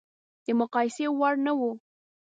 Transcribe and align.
د 0.45 0.47
مقایسې 0.59 1.05
وړ 1.19 1.35
نه 1.45 1.53
و. 1.59 1.61